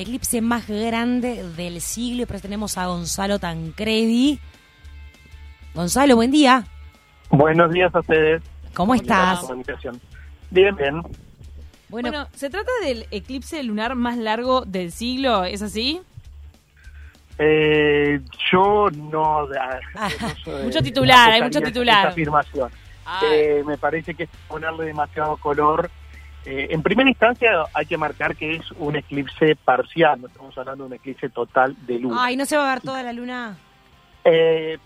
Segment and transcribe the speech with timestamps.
[0.00, 4.38] eclipse más grande del siglo, pero tenemos a Gonzalo Tancredi.
[5.74, 6.62] Gonzalo, buen día.
[7.30, 8.40] Buenos días a ustedes.
[8.74, 9.44] ¿Cómo estás?
[10.50, 11.02] Bien, bien.
[11.88, 15.42] Bueno, ¿se trata del eclipse lunar más largo del siglo?
[15.42, 16.00] ¿Es así?
[17.36, 18.20] Eh,
[18.52, 19.80] yo no, ah,
[20.62, 22.06] mucho titular, hay mucho titular.
[22.06, 22.70] afirmación.
[23.24, 25.90] Eh, me parece que es ponerle demasiado color
[26.44, 30.84] eh, en primera instancia hay que marcar que es un eclipse parcial, no estamos hablando
[30.84, 32.16] de un eclipse total de luna.
[32.20, 33.56] Ay, ¿no se va a ver toda la luna?
[34.24, 34.78] Eh,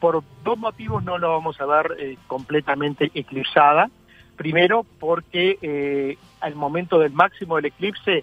[0.00, 3.90] por dos motivos no lo vamos a ver eh, completamente eclipsada.
[4.36, 8.22] Primero, porque al momento del máximo del eclipse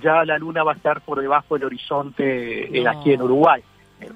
[0.00, 3.64] ya la luna va a estar por debajo del horizonte aquí en Uruguay.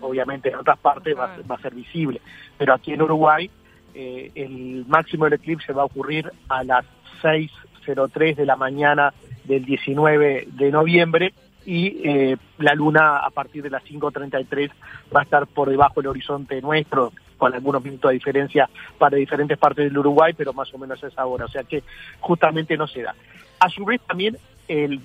[0.01, 2.20] obviamente en otras partes va, va, a ser visible,
[2.56, 3.51] pero aquí en Uruguay
[3.92, 6.84] el máximo del eclipse va a ocurrir a las
[7.20, 7.51] 6
[7.84, 9.12] 03 de la mañana
[9.45, 11.33] del 19 de noviembre
[11.66, 14.71] y eh, la luna a partir de las 5.33
[15.15, 19.59] va a estar por debajo del horizonte nuestro, con algunos minutos de diferencia para diferentes
[19.59, 21.82] partes del Uruguay, pero más o menos es ahora, o sea que
[22.21, 23.15] justamente no se da.
[23.60, 24.37] A su vez también
[24.69, 25.01] el,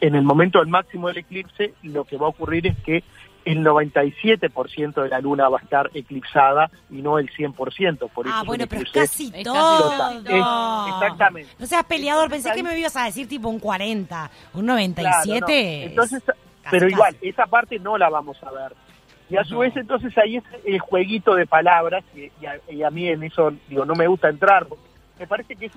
[0.00, 3.02] en el momento del máximo del eclipse lo que va a ocurrir es que
[3.46, 8.10] el 97% de la luna va a estar eclipsada y no el 100%.
[8.10, 10.20] Por ah, bueno, pero es casi todo.
[10.20, 11.50] exactamente.
[11.56, 15.84] No seas peleador, pensé que me ibas a decir tipo un 40, un 97.
[15.84, 16.22] Entonces,
[16.68, 18.74] pero igual, esa parte no la vamos a ver.
[19.30, 23.22] Y a su vez, entonces ahí es el jueguito de palabras, y, a, mí en
[23.22, 24.84] eso, digo, no me gusta entrar, porque
[25.20, 25.72] me parece que es,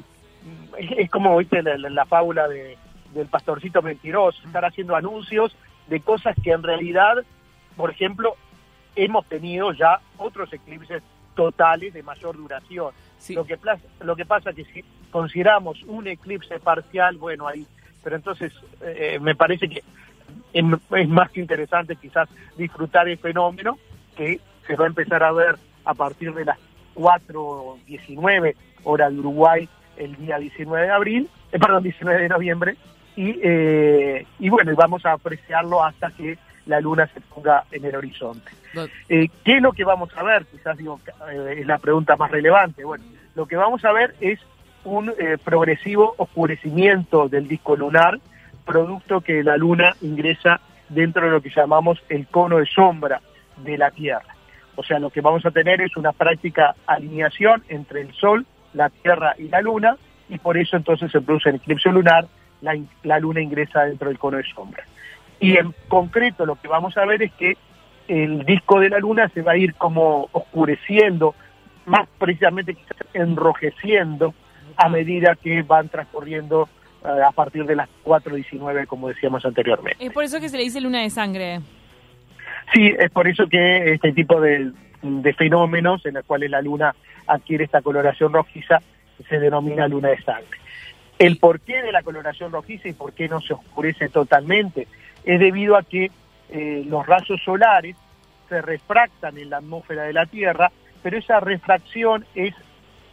[0.77, 2.77] es como, viste, la, la, fábula de,
[3.13, 5.55] del pastorcito mentiroso, estar haciendo anuncios
[5.87, 7.23] de cosas que en realidad
[7.79, 8.35] por ejemplo,
[8.93, 11.01] hemos tenido ya otros eclipses
[11.33, 12.91] totales de mayor duración.
[13.29, 13.57] Lo, que,
[14.01, 17.65] lo que pasa es que si consideramos un eclipse parcial, bueno, ahí,
[18.03, 19.81] pero entonces eh, me parece que
[20.51, 23.77] es más interesante quizás disfrutar el fenómeno
[24.17, 26.59] que se va a empezar a ver a partir de las
[26.95, 32.75] 4.19 hora de Uruguay el día 19 de abril, eh, perdón, 19 de noviembre,
[33.15, 36.37] y, eh, y bueno, vamos a apreciarlo hasta que
[36.69, 38.51] la luna se ponga en el horizonte.
[39.09, 40.45] Eh, ¿Qué es lo que vamos a ver?
[40.45, 42.85] Quizás digo, eh, es la pregunta más relevante.
[42.85, 43.03] Bueno,
[43.35, 44.39] lo que vamos a ver es
[44.83, 48.19] un eh, progresivo oscurecimiento del disco lunar,
[48.65, 53.19] producto que la luna ingresa dentro de lo que llamamos el cono de sombra
[53.57, 54.35] de la Tierra.
[54.75, 58.89] O sea, lo que vamos a tener es una práctica alineación entre el Sol, la
[58.89, 59.97] Tierra y la Luna,
[60.29, 62.27] y por eso entonces se produce el eclipse lunar,
[62.61, 64.83] la, la Luna ingresa dentro del cono de sombra.
[65.39, 67.57] Y en concreto lo que vamos a ver es que
[68.07, 71.35] el disco de la luna se va a ir como oscureciendo,
[71.85, 74.33] más precisamente quizás enrojeciendo
[74.75, 76.67] a medida que van transcurriendo
[77.03, 80.03] eh, a partir de las 4.19, como decíamos anteriormente.
[80.03, 81.59] Es por eso que se le dice luna de sangre.
[82.73, 84.71] Sí, es por eso que este tipo de,
[85.01, 86.95] de fenómenos en los cuales la luna
[87.27, 88.79] adquiere esta coloración rojiza
[89.27, 90.57] se denomina luna de sangre.
[91.17, 94.87] El porqué de la coloración rojiza y por qué no se oscurece totalmente
[95.23, 96.11] es debido a que
[96.49, 97.95] eh, los rayos solares
[98.47, 100.71] se refractan en la atmósfera de la Tierra,
[101.03, 102.53] pero esa refracción es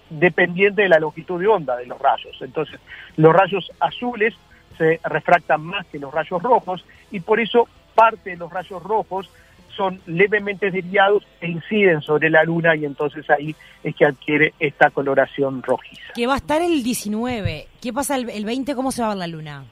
[0.09, 2.37] dependiente de la longitud de onda de los rayos.
[2.41, 2.81] Entonces,
[3.17, 4.35] los rayos azules
[4.79, 9.31] se refractan más que los rayos rojos y por eso parte de los rayos rojos
[9.77, 14.91] son levemente desviados e inciden sobre la luna y entonces ahí es que adquiere esta
[14.91, 16.15] coloración rojiza.
[16.15, 17.69] Que va a estar el 19.
[17.81, 18.75] ¿Qué pasa el, el 20?
[18.75, 19.65] ¿Cómo se va a ver la luna?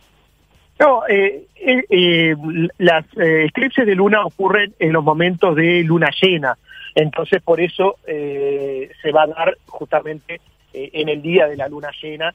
[0.78, 2.34] No, eh, eh, eh,
[2.78, 6.58] las eh, eclipses de luna ocurren en los momentos de luna llena,
[6.94, 10.40] entonces por eso se va a dar justamente
[10.72, 12.34] en el día de la luna llena,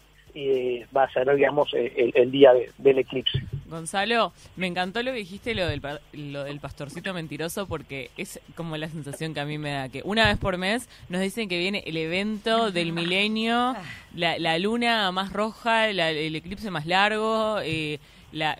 [0.95, 3.41] va a ser, digamos, el, día del eclipse.
[3.67, 5.81] Gonzalo, me encantó lo que dijiste, lo del,
[6.13, 10.01] lo del pastorcito mentiroso, porque es como la sensación que a mí me da, que
[10.03, 13.75] una vez por mes nos dicen que viene el evento del milenio,
[14.13, 17.99] la, luna más roja, el eclipse más largo, eh,
[18.31, 18.57] la,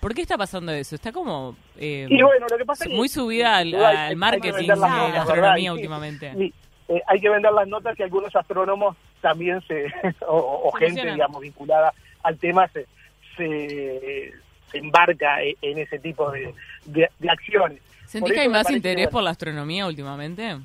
[0.00, 0.94] ¿Por qué está pasando eso?
[0.94, 6.52] Está como eh, bueno, lo que pasa muy subida al, marketing de la astronomía últimamente.
[6.88, 9.86] Eh, hay que vender las notas que algunos astrónomos también se
[10.26, 12.86] o, gente digamos vinculada al tema se,
[13.36, 14.32] se,
[14.72, 16.54] embarca e, en ese tipo de,
[16.86, 17.80] de, acciones.
[18.06, 20.56] ¿Sentís que hay más interés por la astronomía últimamente?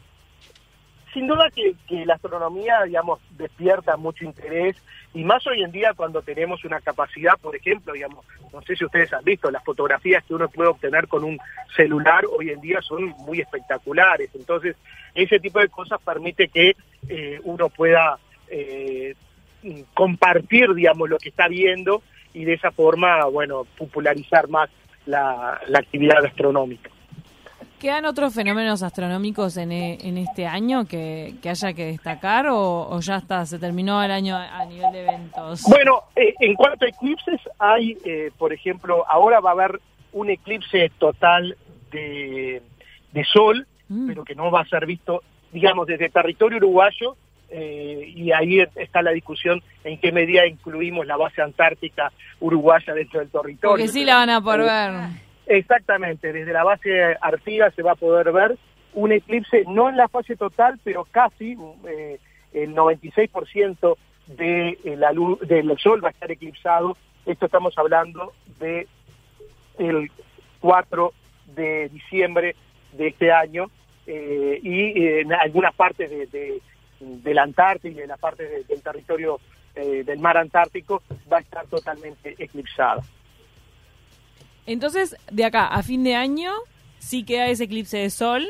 [1.13, 1.75] Sin duda que,
[2.05, 4.75] la astronomía, digamos, despierta mucho interés
[5.13, 8.85] y más hoy en día cuando tenemos una capacidad, por ejemplo, digamos, no sé si
[8.85, 11.39] ustedes han visto, las fotografías que uno puede obtener con un
[11.75, 14.29] celular hoy en día son muy espectaculares.
[14.33, 14.75] Entonces,
[15.13, 16.75] ese tipo de cosas permite que
[17.07, 18.17] eh, uno pueda
[18.47, 19.15] eh,
[19.93, 22.01] compartir, digamos, lo que está viendo
[22.33, 24.69] y de esa forma, bueno, popularizar más
[25.05, 26.89] la, actividad astronómica.
[27.83, 33.17] ¿Quedan otros fenómenos astronómicos en, e, en este año que, haya que destacar o, ya
[33.17, 35.63] está, se terminó el año a nivel de eventos?
[35.67, 39.81] Bueno, eh, en cuanto a eclipses, hay, eh, por ejemplo, ahora va a haber
[40.13, 41.57] un eclipse total
[41.91, 42.61] de,
[43.11, 44.07] de sol, mm.
[44.07, 45.21] pero que no va a ser visto,
[45.51, 47.17] digamos, desde territorio uruguayo,
[47.49, 53.19] eh, y ahí está la discusión en qué medida incluimos la base antártica uruguaya dentro
[53.19, 53.71] del territorio.
[53.71, 55.32] Porque sí la van a poder ver.
[55.45, 58.57] Exactamente, desde la base Artigas se va a poder ver
[58.93, 61.57] un eclipse, no en la fase total, pero casi
[61.87, 62.19] eh,
[62.53, 63.97] el 96%
[64.27, 66.95] de eh, la luz del sol va a estar eclipsado.
[67.25, 68.87] Esto estamos hablando de
[69.79, 70.11] el
[70.61, 71.13] 4
[71.55, 72.55] de diciembre
[72.93, 73.69] de este año
[74.05, 79.39] y en algunas partes de la Antártida y de la parte del territorio
[79.75, 81.01] eh, del mar Antártico
[81.31, 83.01] va a estar totalmente eclipsada.
[84.65, 86.51] Entonces, de acá a fin de año
[86.99, 88.45] sí queda ese eclipse de sol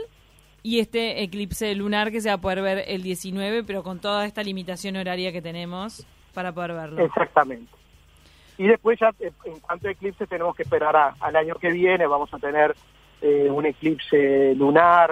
[0.61, 4.25] y este eclipse lunar que se va a poder ver el 19, pero con toda
[4.25, 7.03] esta limitación horaria que tenemos para poder verlo.
[7.03, 7.71] Exactamente.
[8.57, 12.05] Y después ya, eh, en cuanto a eclipse, tenemos que esperar al año que viene,
[12.05, 12.75] vamos a tener
[13.21, 15.11] eh, un eclipse lunar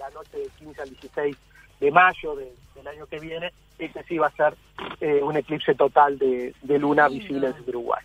[0.00, 1.36] la noche del 15 al 16
[1.80, 4.54] de mayo del año que viene, ese sí va a ser
[5.00, 8.02] eh, un eclipse total de, luna visible desde Uruguay.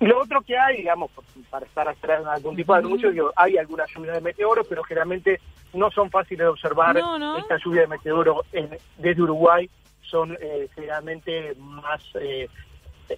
[0.00, 1.10] Y lo otro que hay, digamos,
[1.50, 5.40] para estar atrás algún tipo de anuncio, hay alguna lluvia de meteoros, pero generalmente
[5.74, 8.46] no son fáciles de observar esta lluvia de meteoros
[8.96, 9.68] desde Uruguay,
[10.00, 12.48] son eh, generalmente más, eh,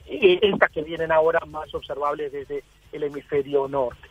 [0.08, 4.08] estas que vienen ahora más observables desde el hemisferio norte.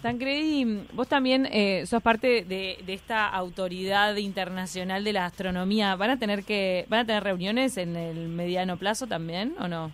[0.00, 5.94] Tancredi, vos también eh, sos parte de, esta autoridad internacional de la astronomía.
[5.96, 9.92] ¿Van a tener que van a tener reuniones en el mediano plazo también o no?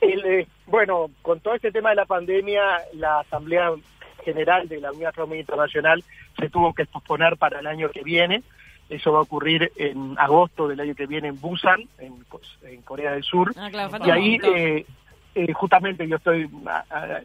[0.00, 2.62] Eh, bueno, con todo este tema de la pandemia,
[2.94, 3.72] la Asamblea
[4.24, 6.04] General de la Unión Astronómica Internacional
[6.38, 8.42] se tuvo que posponer para el año que viene.
[8.88, 13.22] Eso va a ocurrir en agosto del año que viene en Busan, en, Corea del
[13.22, 13.52] Sur.
[13.56, 14.38] Ah, claro, y ahí,
[15.34, 16.50] eh, justamente yo estoy,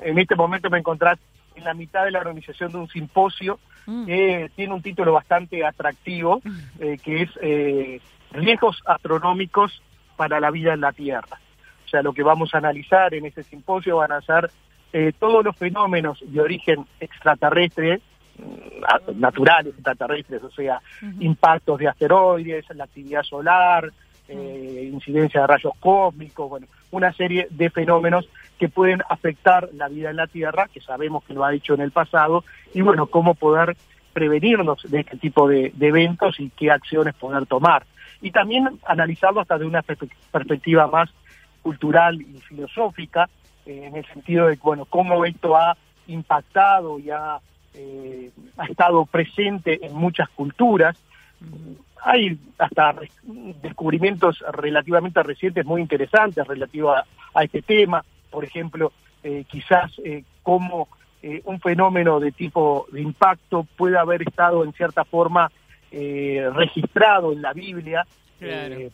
[0.02, 1.18] en este momento me encontrás
[1.56, 4.06] en la mitad de la organización de un simposio mm.
[4.06, 6.60] que tiene un título bastante atractivo, mm.
[6.80, 8.02] eh, que es eh,
[8.32, 9.82] Riesgos astronómicos
[10.18, 11.40] para la vida en la Tierra.
[11.86, 14.50] O sea, lo que vamos a analizar en ese simposio van a ser
[14.94, 18.02] eh, todos los fenómenos de origen extraterrestre,
[18.38, 20.82] mm, naturales extraterrestres, o sea,
[21.20, 23.92] impactos de asteroides, la actividad solar,
[24.28, 28.28] eh, incidencia de rayos cósmicos, bueno, una serie de fenómenos
[28.58, 31.82] que pueden afectar la vida en la Tierra, que sabemos que lo ha dicho en
[31.82, 32.44] el pasado,
[32.74, 33.76] y bueno, cómo poder
[34.14, 37.86] prevenirnos de este tipo de, eventos y qué acciones poder tomar.
[38.22, 41.10] Y también analizarlo hasta de una perspectiva más
[41.66, 43.28] cultural y filosófica,
[43.66, 45.76] eh, en el sentido de, bueno, cómo esto ha
[46.06, 47.40] impactado y ha,
[47.74, 50.96] eh, ha estado presente en muchas culturas,
[52.04, 52.94] hay hasta
[53.64, 57.00] descubrimientos relativamente recientes muy interesantes relativos
[57.34, 58.06] a, este tema.
[58.30, 58.92] Por ejemplo,
[59.24, 60.88] eh, quizás eh, cómo
[61.46, 65.52] un fenómeno de tipo de impacto puede haber estado en cierta forma
[65.92, 68.06] registrado en la Biblia
[68.40, 68.92] y,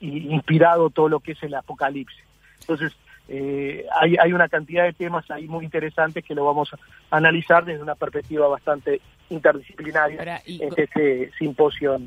[0.00, 2.24] inspirado todo lo que es el Apocalipsis.
[2.60, 2.92] Entonces,
[3.28, 7.82] hay, hay una cantidad de temas ahí muy interesantes que lo vamos a analizar desde
[7.82, 9.00] una perspectiva bastante
[9.30, 11.98] interdisciplinaria en este simposio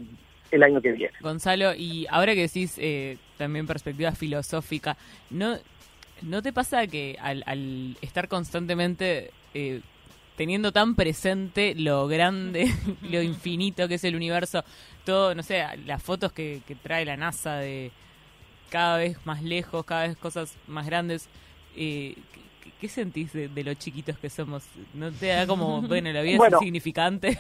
[0.51, 1.13] el año que viene.
[1.21, 4.97] Gonzalo, y ahora que decís eh, también perspectiva filosófica,
[5.29, 5.57] ¿no,
[6.21, 9.81] ¿no te pasa que al, estar constantemente eh,
[10.35, 12.67] teniendo tan presente lo grande,
[13.01, 14.63] lo infinito que es el universo,
[15.03, 17.91] todo, no sé, las fotos que, trae la NASA de
[18.69, 21.29] cada vez más lejos, cada vez cosas más grandes,
[21.75, 22.15] eh,
[22.79, 24.63] ¿qué, sentís de, lo chiquitos que somos?
[24.93, 27.39] ¿No te da como, bueno, la vida es insignificante?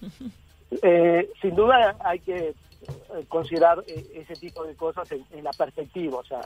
[0.82, 2.54] Eh, sin duda hay que eh,
[3.28, 6.40] considerar eh, ese tipo de cosas en, la perspectiva, o sea,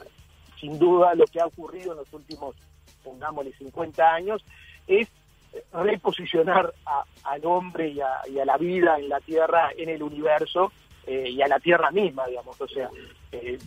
[0.60, 2.54] sin duda lo que ha ocurrido en los últimos,
[3.02, 4.44] pongámosle, 50 años
[4.86, 5.08] es
[5.72, 6.72] reposicionar
[7.24, 10.72] al hombre y a, la vida en la Tierra, en el universo
[11.06, 12.60] y a la Tierra misma, digamos.
[12.60, 12.88] O sea,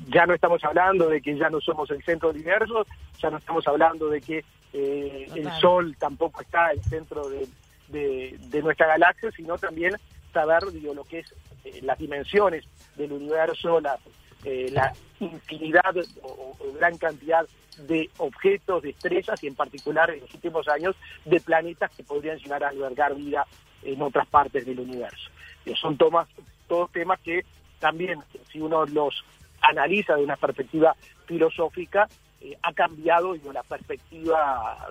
[0.08, 2.86] ya no estamos hablando de que ya no somos el centro del universo,
[3.20, 7.48] ya no estamos hablando de que el Sol tampoco está en el centro de,
[7.90, 9.96] de nuestra galaxia, sino también
[10.34, 12.66] saber digo, lo que es eh, las dimensiones
[12.98, 13.98] del universo, la,
[14.44, 17.48] eh, la infinidad o, gran cantidad
[17.88, 22.38] de objetos, de estrellas y en particular en los últimos años de planetas que podrían
[22.38, 23.46] llegar a albergar vida
[23.84, 25.30] en otras partes del universo.
[25.76, 26.28] son tomas,
[26.68, 27.46] todos temas que
[27.80, 28.20] también,
[28.52, 29.24] si uno los
[29.62, 32.08] analiza de una perspectiva filosófica,
[32.42, 34.88] eh, ha cambiado digo, la perspectiva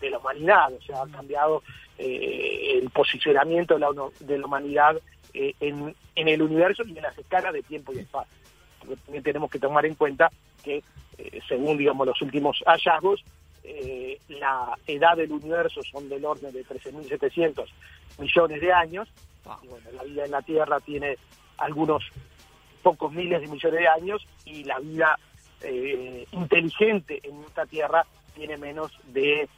[0.00, 1.62] de la humanidad, o sea, ha cambiado
[1.96, 3.88] eh, el posicionamiento de la,
[4.20, 4.96] de la humanidad
[5.34, 8.32] eh, en, en, el universo y en las escalas de tiempo y espacio.
[8.78, 10.30] Porque también tenemos que tomar en cuenta
[10.62, 10.82] que,
[11.18, 13.24] eh, según digamos los últimos hallazgos,
[13.64, 17.66] eh, la edad del universo son del orden de 13.700
[18.18, 19.08] millones de años.
[19.62, 21.16] Y bueno, la vida en la Tierra tiene
[21.58, 22.04] algunos
[22.82, 25.18] pocos miles de millones de años y la vida
[25.62, 29.48] eh, inteligente en esta Tierra tiene menos de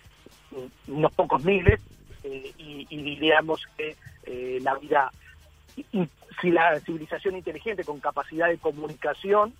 [0.88, 1.80] unos pocos miles
[2.24, 5.10] eh, y, y, diríamos que eh, la vida,
[6.40, 9.54] si la civilización inteligente con capacidad de comunicación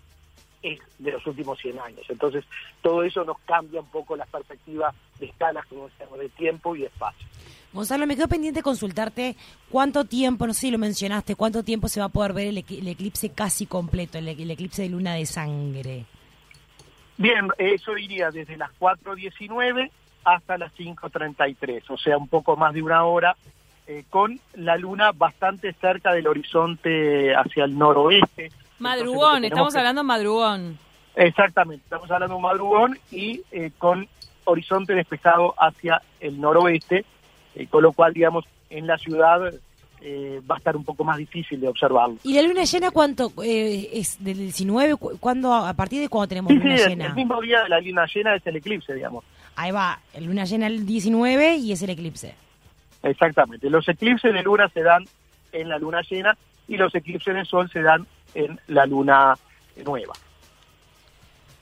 [0.63, 2.07] es de los últimos 100 años.
[2.09, 2.45] Entonces,
[2.83, 6.85] todo eso nos cambia un poco la perspectiva de escalas, como decíamos, de tiempo y
[6.85, 7.27] espacio.
[7.73, 9.37] Gonzalo, me quedo pendiente consultarte
[9.71, 12.59] cuánto tiempo, no sé si lo mencionaste, cuánto tiempo se va a poder ver el,
[12.59, 16.05] el eclipse casi completo, el, el, eclipse de luna de sangre.
[17.17, 19.91] Bien, eso iría desde las 4.19
[20.25, 23.37] hasta las 5.33, o sea, un poco más de una hora,
[23.87, 28.51] eh, con la luna bastante cerca del horizonte hacia el noroeste.
[28.81, 29.79] Madrugón, Entonces, estamos que...
[29.79, 30.79] hablando madrugón.
[31.15, 34.09] Exactamente, estamos hablando de madrugón y eh, con
[34.45, 37.05] horizonte despejado hacia el noroeste,
[37.55, 39.53] eh, con lo cual, digamos, en la ciudad
[40.03, 42.17] eh, va a estar un poco más difícil de observarlo.
[42.25, 43.33] ¿Y la luna llena cuánto?
[43.43, 44.97] Eh, ¿Es del 19?
[44.97, 47.07] ¿Cuándo, ¿A partir de cuándo tenemos sí, luna sí, llena?
[47.07, 49.25] El mismo día de la luna llena es el eclipse, digamos.
[49.57, 52.35] Ahí va, el luna llena el 19 y es el eclipse.
[53.03, 53.69] Exactamente.
[53.69, 55.05] Los eclipses de luna se dan
[55.53, 59.35] en la luna llena y los eclipses de sol se dan en la luna
[59.85, 60.15] nueva.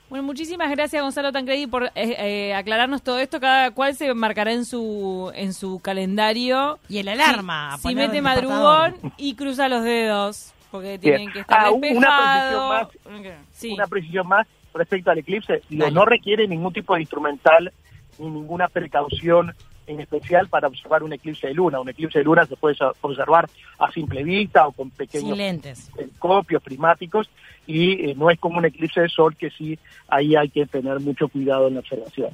[0.09, 3.39] Bueno, muchísimas gracias Gonzalo Tancredi por eh, eh, aclararnos todo esto.
[3.39, 6.79] Cada cual se marcará en su en su calendario.
[6.89, 7.77] Y el alarma.
[7.77, 10.53] Si, si mete madrugón y cruza los dedos.
[10.71, 11.31] Porque tienen Bien.
[11.33, 11.97] que estar ah, despejados.
[11.97, 13.73] Una precisión más, sí.
[13.73, 15.61] una precisión más respecto al eclipse.
[15.69, 17.71] No, no requiere ningún tipo de instrumental
[18.17, 19.55] ni ninguna precaución
[19.89, 21.79] en especial para observar un eclipse de luna.
[21.79, 25.89] Un eclipse de luna se puede observar a simple vista o con pequeños lentes.
[25.95, 27.29] telescopios prismáticos
[27.65, 29.77] y eh, no es como un eclipse de sol que sí
[30.07, 32.29] ahí hay que tener mucho cuidado en la observación.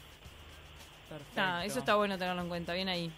[1.37, 3.11] Ah, eso está bueno tenerlo en cuenta, bien ahí.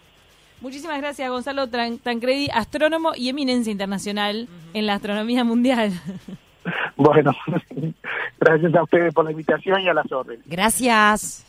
[0.60, 4.70] Muchísimas gracias Gonzalo Tancredi, astrónomo y eminencia internacional uh -huh.
[4.78, 5.92] en la astronomía mundial.
[6.96, 7.32] Bueno,
[8.40, 10.44] gracias a ustedes por la invitación y a las órdenes.
[10.46, 11.46] Gracias.